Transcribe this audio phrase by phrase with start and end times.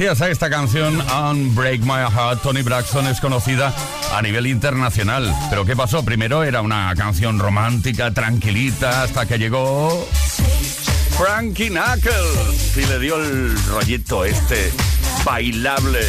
[0.00, 3.74] Gracias a esta canción, Unbreak My Heart, Tony Braxton es conocida
[4.14, 5.30] a nivel internacional.
[5.50, 6.02] Pero ¿qué pasó?
[6.02, 10.08] Primero era una canción romántica, tranquilita, hasta que llegó
[11.18, 14.72] Frankie Knuckles y le dio el rollito este
[15.22, 16.00] bailable.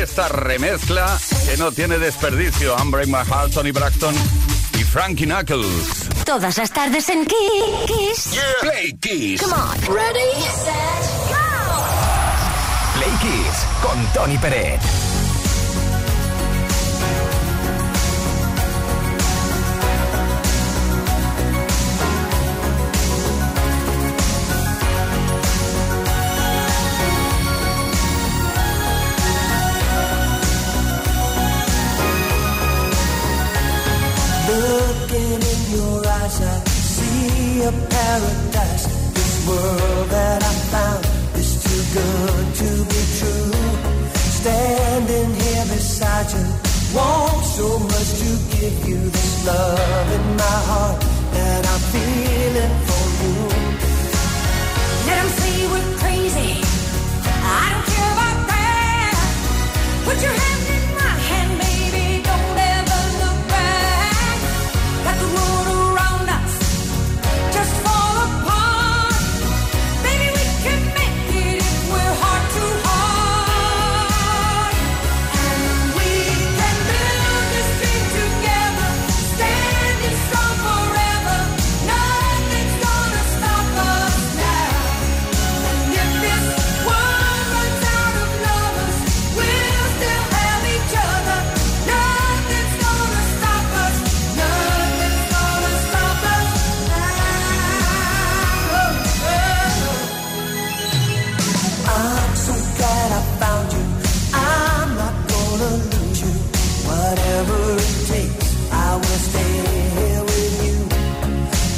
[0.00, 1.18] Esta remezcla
[1.50, 2.76] que no tiene desperdicio.
[2.76, 4.14] Unbreak My Heart, Tony Braxton
[4.78, 6.08] y Frankie Knuckles.
[6.24, 8.38] Todas las tardes en Kiss.
[8.60, 9.42] Play Kiss.
[9.42, 9.76] Come on.
[9.92, 10.30] Ready,
[10.64, 10.99] set,
[14.14, 15.09] Tony Peret.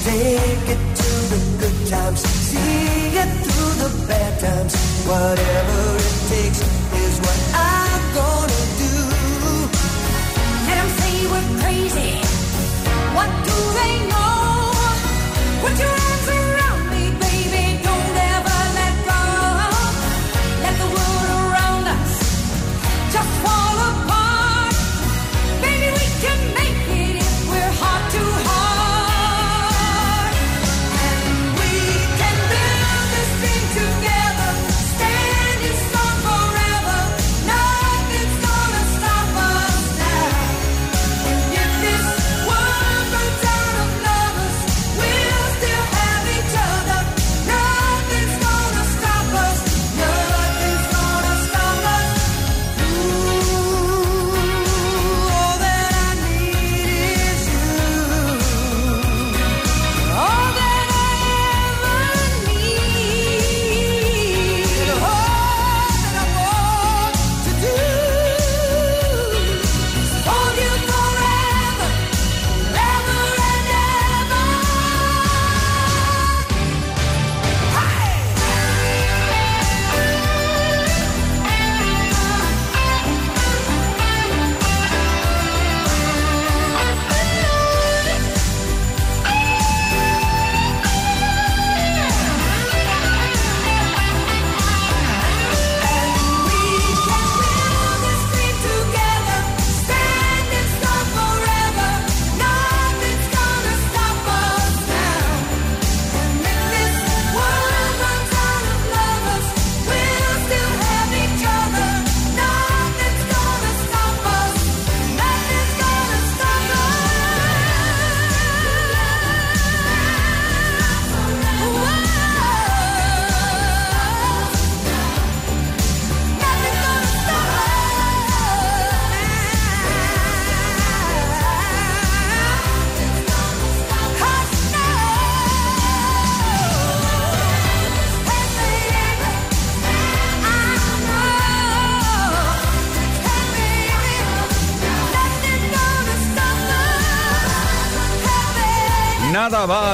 [0.05, 4.75] Take it to the good times, see it through the bad times.
[5.07, 6.61] Whatever it takes
[7.05, 8.95] is what I'm gonna do.
[10.67, 12.13] Let 'em say we're crazy.
[13.17, 14.73] What do they know?
[15.63, 16.12] Put your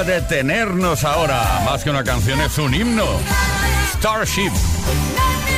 [0.09, 1.61] detenernos ahora.
[1.67, 3.05] Más que una canción, es un himno.
[3.99, 4.51] Starship.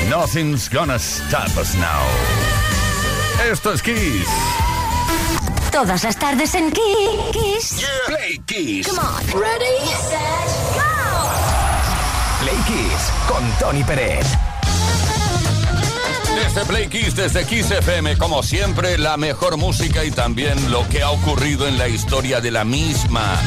[0.09, 2.02] Nothing's gonna stop us now.
[3.49, 4.26] Esto es Kiss.
[5.71, 7.87] Todas las tardes en Kiss.
[8.07, 8.88] Play Kiss.
[8.88, 9.40] Come on.
[9.40, 11.30] Ready, set, go.
[12.42, 14.26] Play Kiss con Tony Pérez.
[16.35, 21.02] Desde Play Kiss, desde Kiss FM, como siempre, la mejor música y también lo que
[21.02, 23.38] ha ocurrido en la historia de la misma.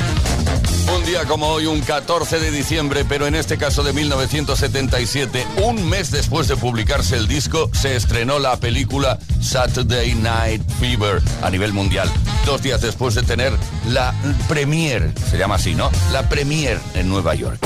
[0.92, 5.88] Un día como hoy, un 14 de diciembre, pero en este caso de 1977, un
[5.90, 11.74] mes después de publicarse el disco, se estrenó la película Saturday Night Fever a nivel
[11.74, 12.10] mundial.
[12.46, 13.54] Dos días después de tener
[13.88, 14.14] la
[14.48, 15.90] premiere, se llama así, ¿no?
[16.12, 17.60] La premiere en Nueva York.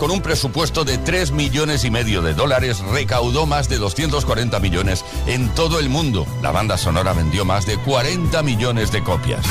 [0.00, 5.04] Con un presupuesto de 3 millones y medio de dólares, recaudó más de 240 millones
[5.26, 6.26] en todo el mundo.
[6.40, 9.44] La banda sonora vendió más de 40 millones de copias.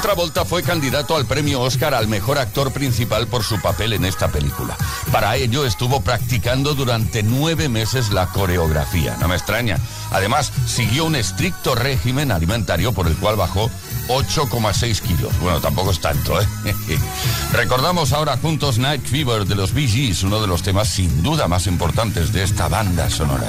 [0.00, 4.06] John Travolta fue candidato al premio Oscar al mejor actor principal por su papel en
[4.06, 4.74] esta película.
[5.12, 9.78] Para ello estuvo practicando durante nueve meses la coreografía, no me extraña.
[10.10, 13.70] Además, siguió un estricto régimen alimentario por el cual bajó
[14.08, 15.38] 8,6 kilos.
[15.38, 16.46] Bueno, tampoco es tanto, ¿eh?
[17.52, 21.46] Recordamos ahora juntos Night Fever de los Bee Gees, uno de los temas sin duda
[21.46, 23.48] más importantes de esta banda sonora.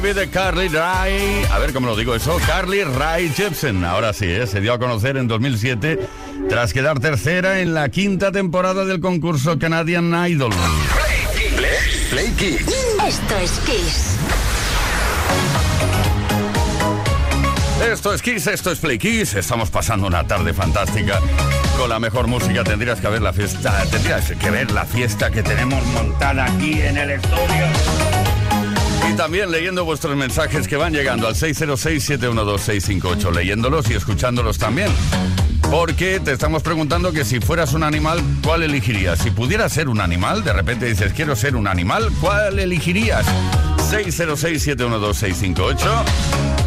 [0.00, 1.46] Baby de Carly Rae.
[1.52, 2.36] A ver cómo lo digo eso.
[2.48, 3.84] Carly Rae Jepsen.
[3.84, 4.44] Ahora sí, ¿eh?
[4.48, 6.00] se dio a conocer en 2007
[6.48, 10.50] tras quedar tercera en la quinta temporada del concurso Canadian Idol.
[10.50, 11.54] Play Kiss.
[12.10, 12.66] Play, Play Kiss.
[13.06, 14.16] Esto es Kiss.
[17.92, 19.34] Esto es Kiss, esto es Play Kiss.
[19.34, 21.20] Estamos pasando una tarde fantástica
[21.78, 22.64] con la mejor música.
[22.64, 26.96] Tendrías que ver la fiesta, tendrías que ver la fiesta que tenemos montada aquí en
[26.96, 28.13] el estudio.
[29.10, 34.90] Y también leyendo vuestros mensajes que van llegando al 606-712-658, leyéndolos y escuchándolos también.
[35.70, 39.18] Porque te estamos preguntando que si fueras un animal, ¿cuál elegirías?
[39.18, 43.26] Si pudieras ser un animal, de repente dices, quiero ser un animal, ¿cuál elegirías?
[43.90, 45.76] 606-712-658.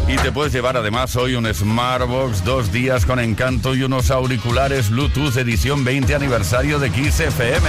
[0.08, 4.90] Y te puedes llevar además hoy un Smartbox, dos días con encanto y unos auriculares
[4.90, 7.68] Bluetooth edición 20 aniversario de Kiss FM.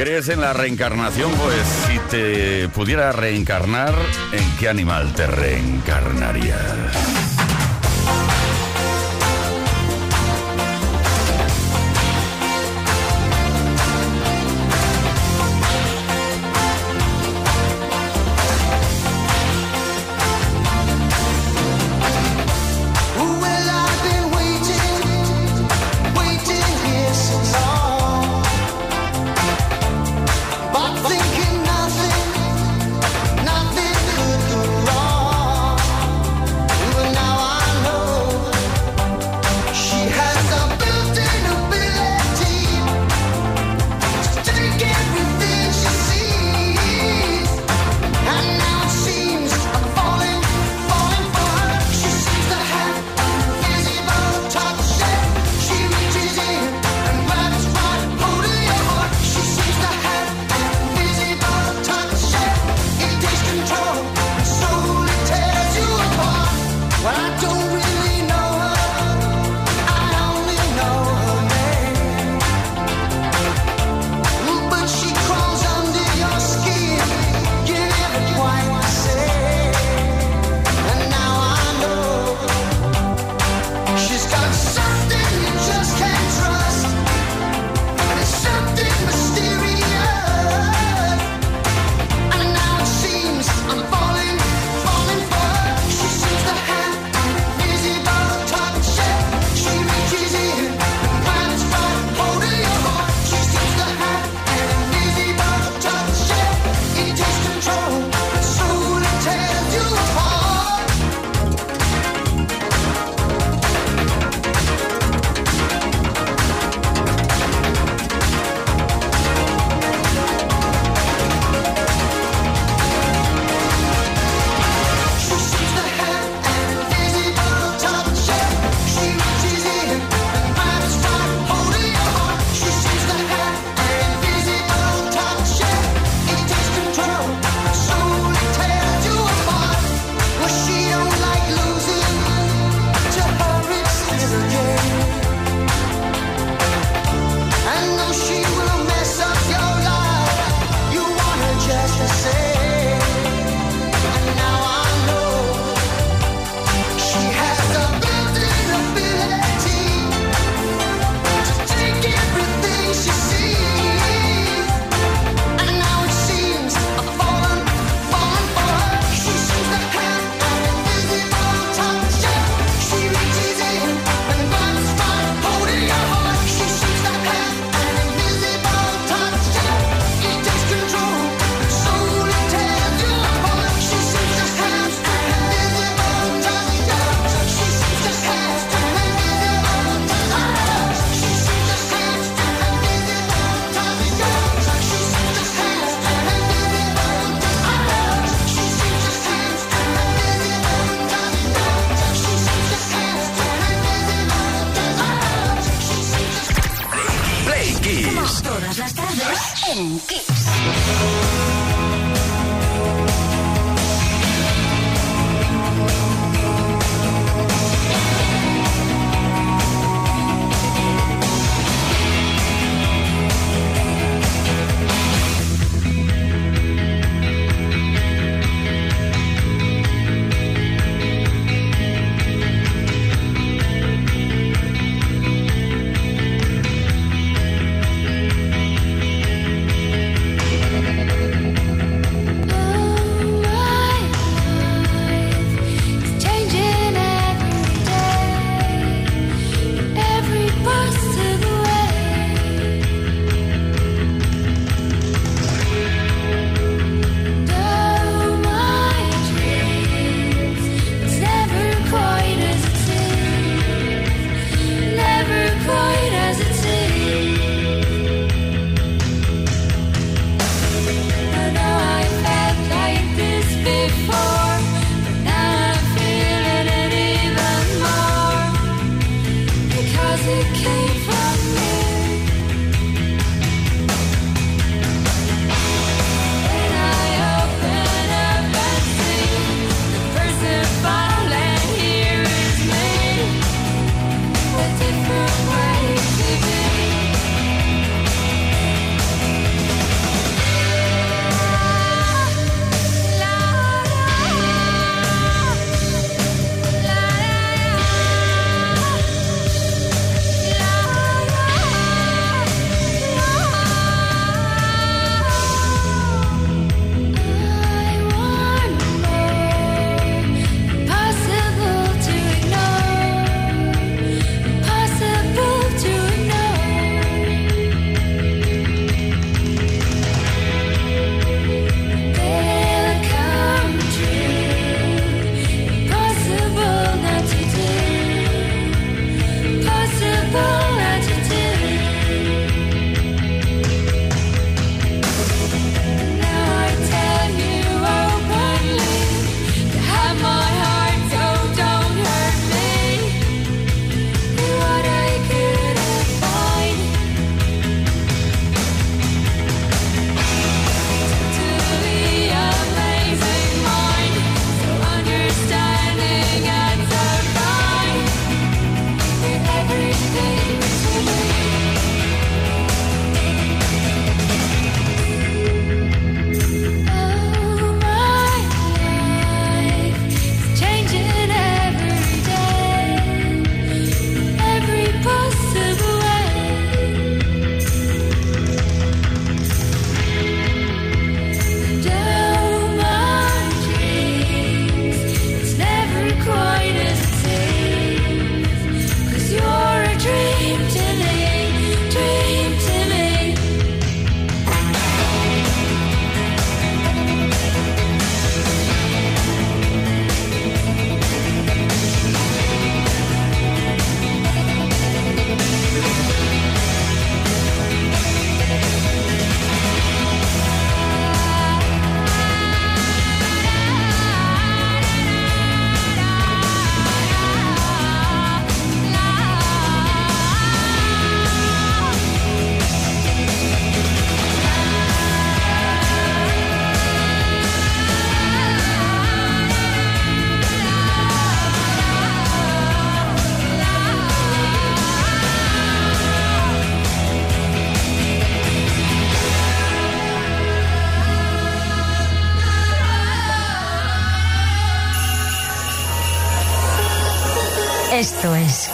[0.00, 1.30] ¿Crees en la reencarnación?
[1.32, 3.94] Pues si te pudiera reencarnar,
[4.32, 7.29] ¿en qué animal te reencarnarías?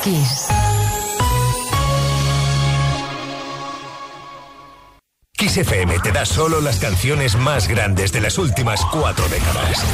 [0.07, 0.47] Kiss.
[5.33, 9.85] Kiss FM te da solo las canciones más grandes de las últimas cuatro décadas.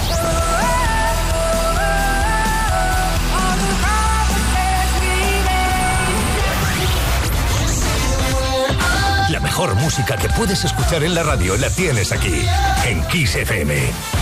[9.31, 12.45] La mejor música que puedes escuchar en la radio la tienes aquí,
[12.87, 14.22] en Kiss FM.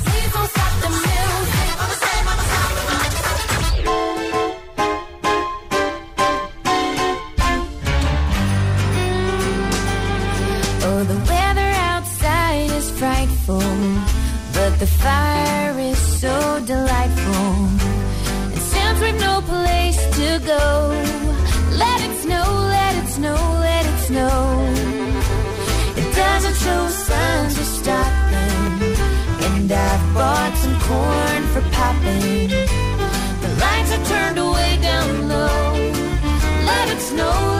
[37.13, 37.50] no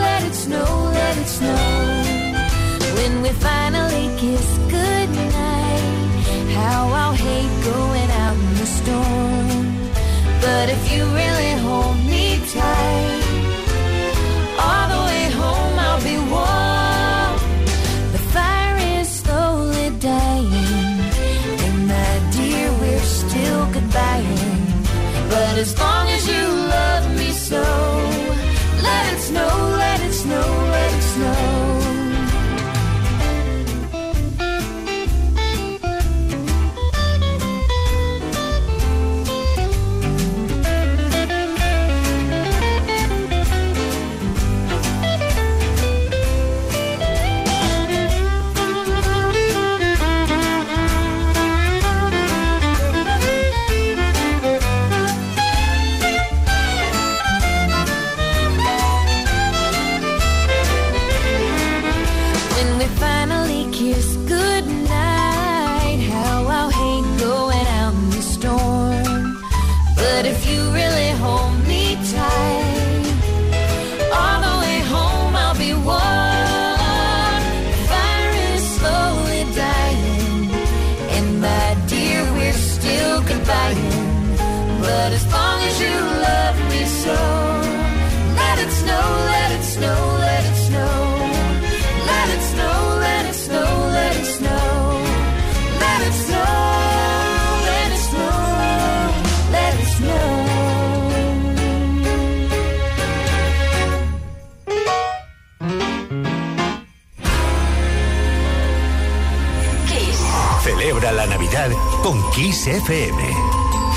[112.34, 113.18] Kiss FM.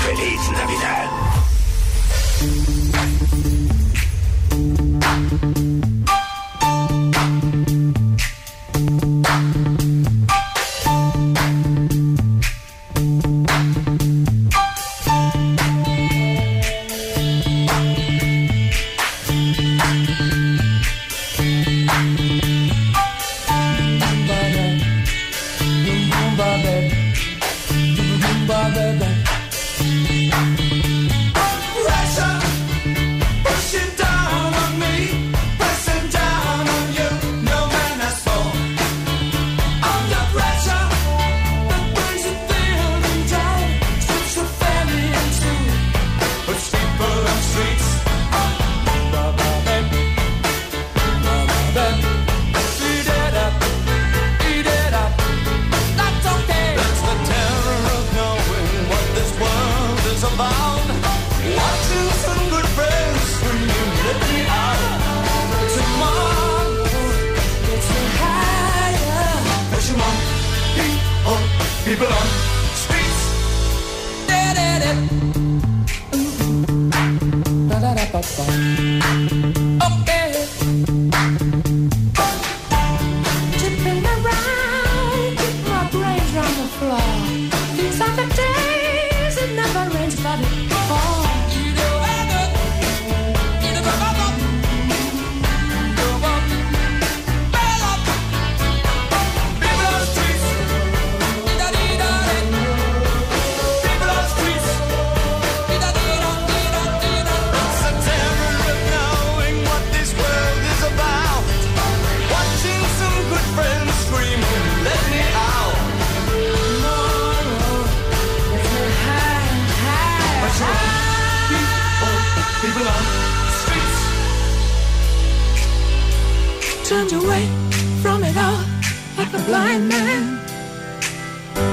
[0.03, 1.09] Feliz Navidad.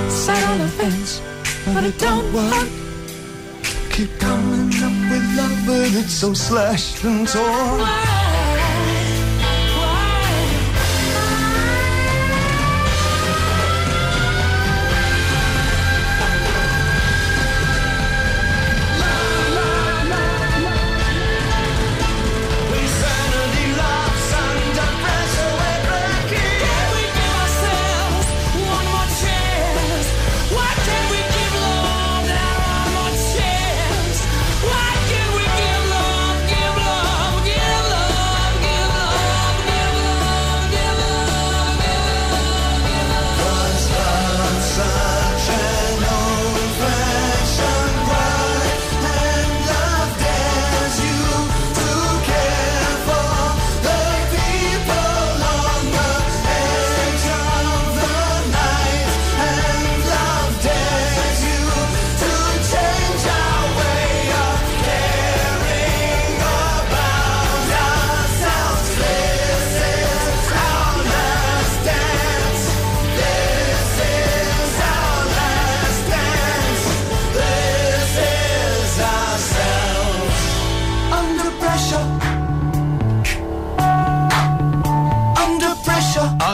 [0.09, 1.21] Sat on the fence,
[1.75, 2.68] but it don't work.
[3.90, 8.12] Keep coming up with love, but it's so slashed and torn.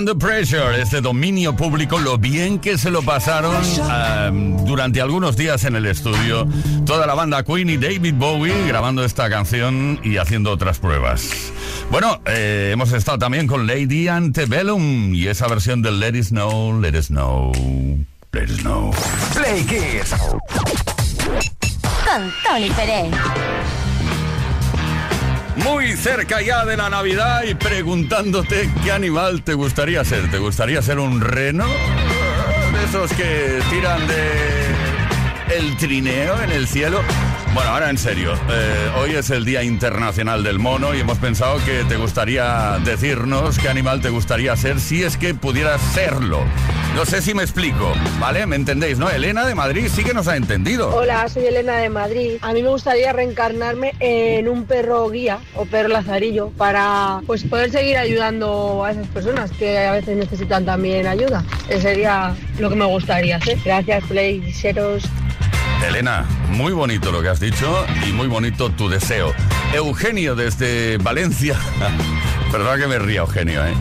[0.08, 4.30] Under Pressure, este dominio público, lo bien que se lo pasaron ah,
[4.64, 6.48] durante algunos días en el estudio.
[6.86, 11.52] Toda la banda Queen y David Bowie grabando esta canción y haciendo otras pruebas.
[11.90, 16.80] Bueno, eh, hemos estado también con Lady Antebellum y esa versión del Let It Snow,
[16.80, 17.52] Let It Snow,
[18.32, 18.90] Let It Snow.
[19.34, 20.14] Play Kiss.
[22.06, 23.12] Con Tony Pérez.
[25.64, 30.30] Muy cerca ya de la Navidad y preguntándote qué animal te gustaría ser.
[30.30, 31.66] ¿Te gustaría ser un reno?
[31.66, 37.00] De esos que tiran de el trineo en el cielo.
[37.58, 41.58] Bueno, ahora en serio, eh, hoy es el Día Internacional del Mono y hemos pensado
[41.64, 46.38] que te gustaría decirnos qué animal te gustaría ser si es que pudieras serlo.
[46.94, 48.46] No sé si me explico, ¿vale?
[48.46, 49.10] ¿Me entendéis, no?
[49.10, 50.94] Elena de Madrid sí que nos ha entendido.
[50.94, 52.38] Hola, soy Elena de Madrid.
[52.42, 57.72] A mí me gustaría reencarnarme en un perro guía o perro lazarillo para pues poder
[57.72, 61.44] seguir ayudando a esas personas que a veces necesitan también ayuda.
[61.68, 63.58] Ese sería lo que me gustaría hacer.
[63.64, 65.02] Gracias, Playseros.
[65.86, 69.32] Elena, muy bonito lo que has dicho y muy bonito tu deseo.
[69.72, 71.58] Eugenio desde Valencia.
[72.52, 73.74] Perdón que me ría, Eugenio, ¿eh?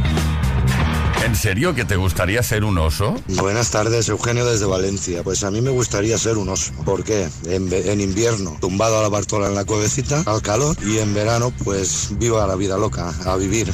[1.26, 3.16] ¿En serio que te gustaría ser un oso?
[3.28, 5.24] Buenas tardes, Eugenio desde Valencia.
[5.24, 6.72] Pues a mí me gustaría ser un oso.
[6.86, 7.28] ¿Por qué?
[7.46, 12.12] En, invierno, tumbado a la bartola en la cuevecita, al calor, y en verano, pues
[12.18, 13.72] viva la vida loca, a vivir.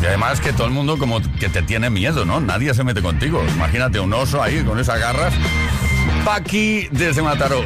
[0.00, 2.40] Y además que todo el mundo como que te tiene miedo, ¿no?
[2.40, 3.42] Nadie se mete contigo.
[3.54, 5.34] Imagínate un oso ahí con esas garras.
[6.26, 7.64] Paqui desde Mataró.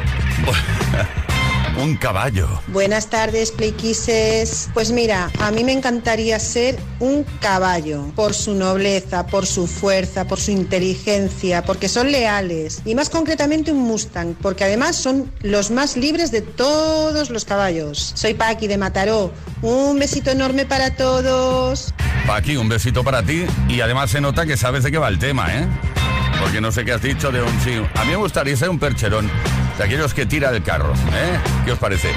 [1.81, 2.47] un caballo.
[2.67, 4.69] Buenas tardes, Playquisses.
[4.75, 10.27] Pues mira, a mí me encantaría ser un caballo, por su nobleza, por su fuerza,
[10.27, 12.83] por su inteligencia, porque son leales.
[12.85, 18.11] Y más concretamente un Mustang, porque además son los más libres de todos los caballos.
[18.13, 19.33] Soy Paqui de Mataró.
[19.63, 21.95] Un besito enorme para todos.
[22.27, 23.43] Paqui, un besito para ti.
[23.69, 25.67] Y además se nota que sabes de qué va el tema, ¿eh?
[26.41, 27.79] Porque no sé qué has dicho de un sí.
[27.95, 29.29] A mí me gustaría ser un percherón.
[29.81, 31.39] De aquellos que tira el carro, ¿eh?
[31.65, 32.09] ¿Qué os parece?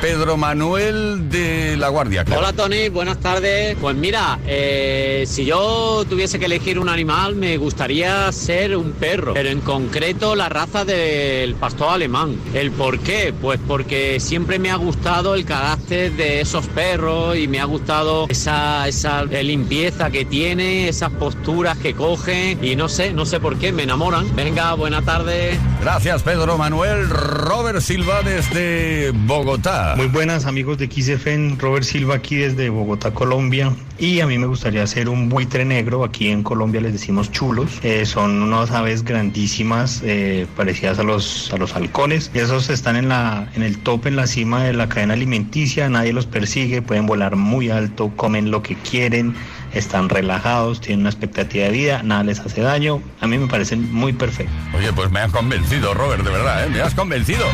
[0.00, 2.24] Pedro Manuel de La Guardia.
[2.24, 2.40] claro.
[2.40, 3.76] Hola Tony, buenas tardes.
[3.80, 9.34] Pues mira, eh, si yo tuviese que elegir un animal, me gustaría ser un perro,
[9.34, 12.36] pero en concreto la raza del pastor alemán.
[12.54, 13.34] ¿El por qué?
[13.40, 18.26] Pues porque siempre me ha gustado el carácter de esos perros y me ha gustado
[18.28, 23.56] esa, esa limpieza que tiene, esas posturas que cogen y no sé, no sé por
[23.58, 24.36] qué, me enamoran.
[24.36, 25.58] Venga, buena tarde.
[25.80, 27.07] Gracias, Pedro Manuel.
[27.08, 29.94] Robert Silva desde Bogotá.
[29.96, 33.72] Muy buenas amigos de XFN, Robert Silva aquí desde Bogotá, Colombia.
[33.98, 37.80] Y a mí me gustaría ser un buitre negro, aquí en Colombia les decimos chulos.
[37.82, 42.30] Eh, son unas aves grandísimas, eh, parecidas a los, a los halcones.
[42.34, 45.88] Y esos están en, la, en el top, en la cima de la cadena alimenticia,
[45.88, 49.34] nadie los persigue, pueden volar muy alto, comen lo que quieren,
[49.72, 53.02] están relajados, tienen una expectativa de vida, nada les hace daño.
[53.20, 54.54] A mí me parecen muy perfectos.
[54.76, 56.70] Oye, pues me has convencido, Robert, de verdad, ¿eh?
[56.70, 57.44] Me has convencido.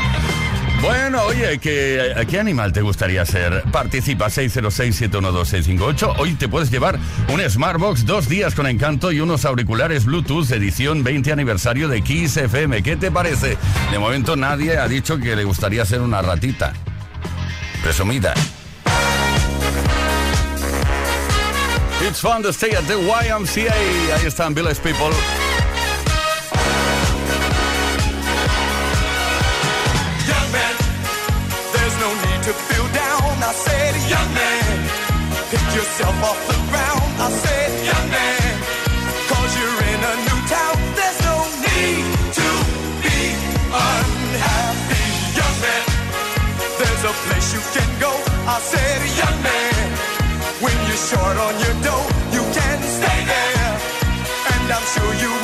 [0.84, 3.62] Bueno, oye, ¿qué, ¿qué animal te gustaría ser?
[3.72, 6.16] Participa 606-712-658.
[6.18, 6.98] Hoy te puedes llevar
[7.32, 12.36] un Smartbox, dos días con encanto y unos auriculares Bluetooth edición 20 aniversario de Kiss
[12.36, 12.82] FM.
[12.82, 13.56] ¿Qué te parece?
[13.90, 16.74] De momento nadie ha dicho que le gustaría ser una ratita.
[17.82, 18.34] Presumida.
[22.06, 24.12] It's fun to stay at the YMCA.
[24.12, 25.10] Ahí están Village People.
[30.28, 30.76] Young man,
[31.72, 33.42] there's no need to feel down.
[33.42, 34.88] I said, young man,
[35.50, 37.08] pick yourself off the ground.
[37.24, 37.63] I said,
[51.04, 53.72] short on your dough, you can stay there.
[54.54, 55.43] And I'm sure you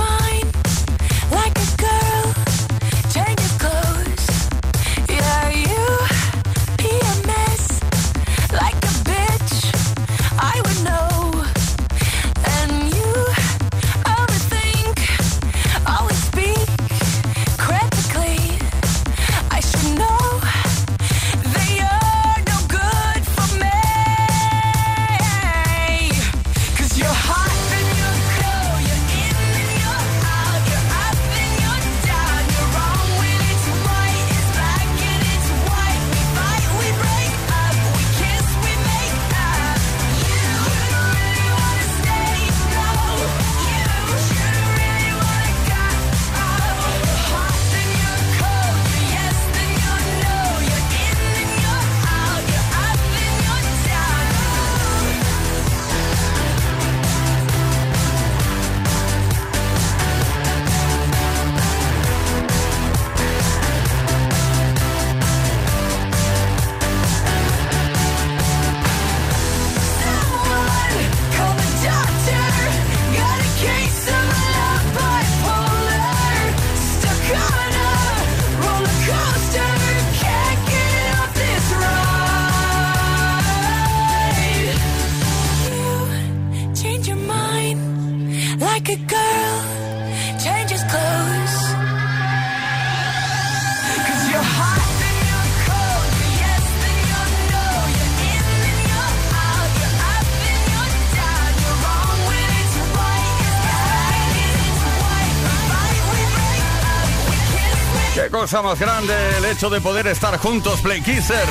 [108.51, 111.45] cosa más grande el hecho de poder estar juntos, Play Kisser,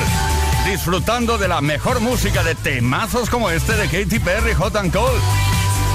[0.67, 5.23] disfrutando de la mejor música de temazos como este de Katy Perry, Hot and Cold.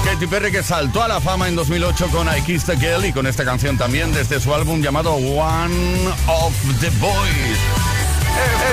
[0.04, 3.12] Katy Perry que saltó a la fama en 2008 con I Kissed a Girl y
[3.12, 7.58] con esta canción también desde su álbum llamado One of the Boys.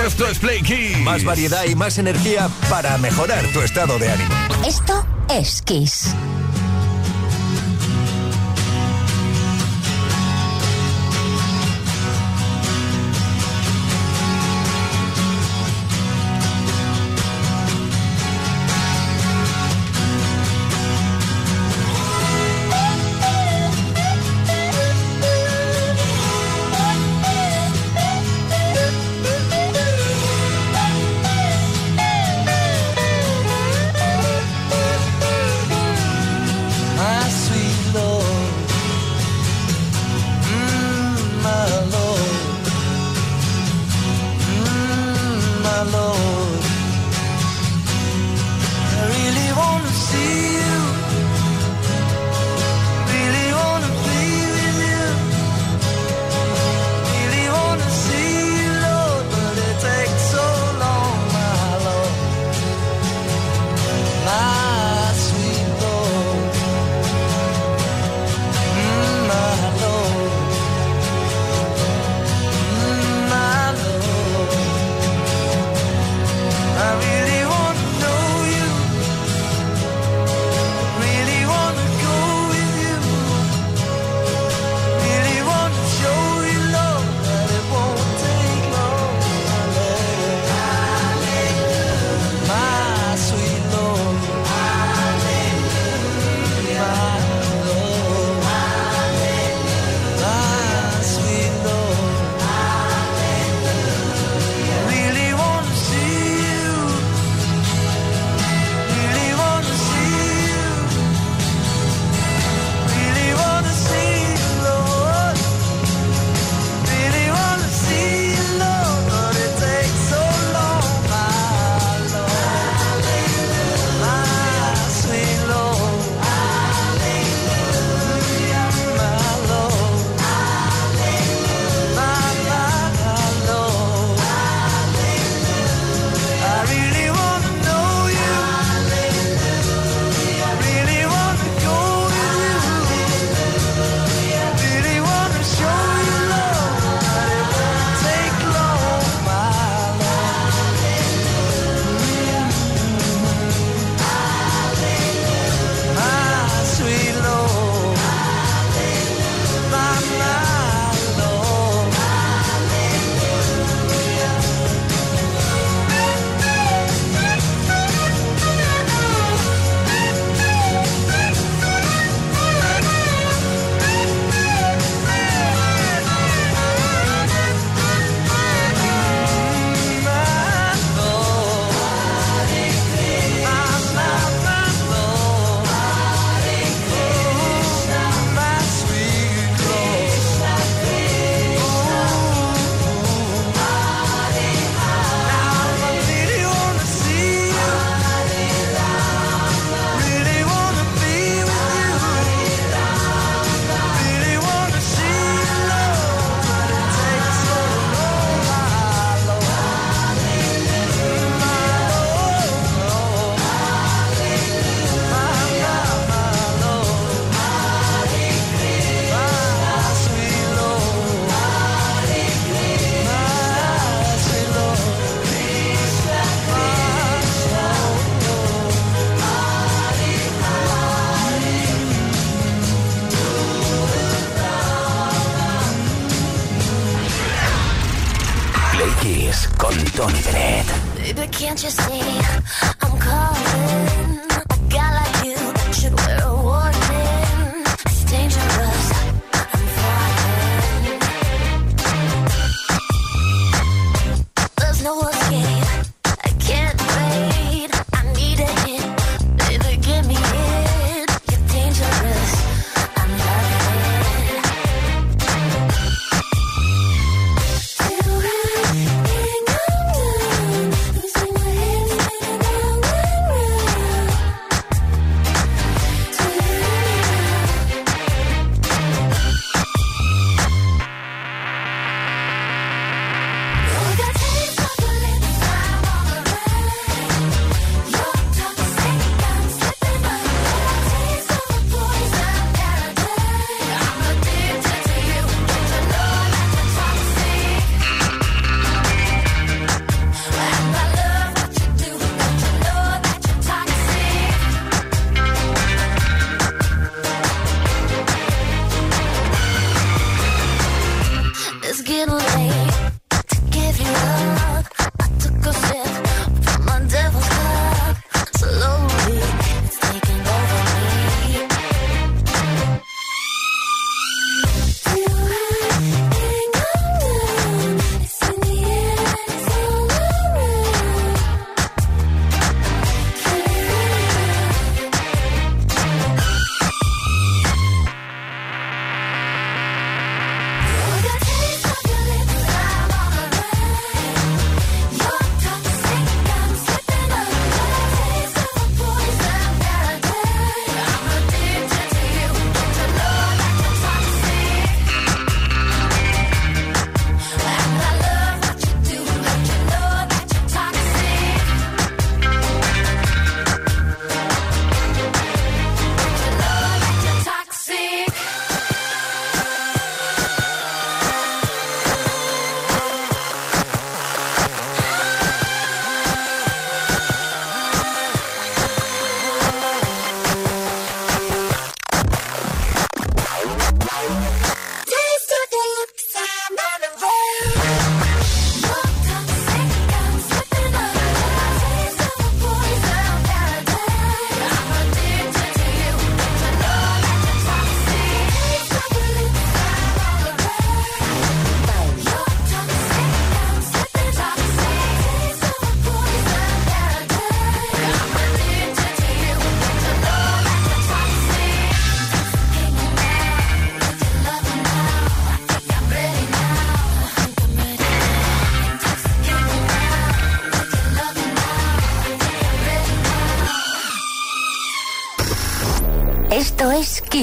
[0.04, 0.98] Esto es Play Kiss.
[1.02, 4.34] Más variedad y más energía para mejorar tu estado de ánimo.
[4.66, 6.16] Esto es Kiss.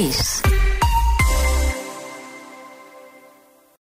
[0.01, 0.30] Esto es Kiss.